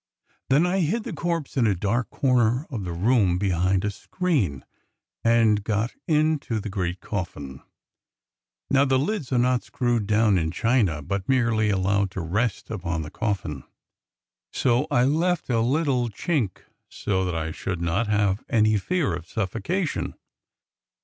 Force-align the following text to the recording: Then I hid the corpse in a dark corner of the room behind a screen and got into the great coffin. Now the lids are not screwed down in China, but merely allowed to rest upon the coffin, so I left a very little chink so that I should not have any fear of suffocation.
Then 0.49 0.65
I 0.65 0.79
hid 0.79 1.03
the 1.03 1.13
corpse 1.13 1.55
in 1.55 1.67
a 1.67 1.75
dark 1.75 2.09
corner 2.09 2.65
of 2.71 2.85
the 2.85 2.91
room 2.91 3.37
behind 3.37 3.85
a 3.85 3.91
screen 3.91 4.65
and 5.23 5.63
got 5.63 5.93
into 6.07 6.59
the 6.59 6.69
great 6.71 7.01
coffin. 7.01 7.61
Now 8.71 8.83
the 8.83 8.97
lids 8.97 9.31
are 9.31 9.37
not 9.37 9.61
screwed 9.61 10.07
down 10.07 10.39
in 10.39 10.49
China, 10.49 11.03
but 11.03 11.29
merely 11.29 11.69
allowed 11.69 12.09
to 12.17 12.21
rest 12.21 12.71
upon 12.71 13.03
the 13.03 13.11
coffin, 13.11 13.63
so 14.51 14.87
I 14.89 15.03
left 15.03 15.51
a 15.51 15.61
very 15.61 15.65
little 15.65 16.09
chink 16.09 16.63
so 16.89 17.23
that 17.23 17.35
I 17.35 17.51
should 17.51 17.79
not 17.79 18.07
have 18.07 18.43
any 18.49 18.77
fear 18.77 19.13
of 19.13 19.29
suffocation. 19.29 20.15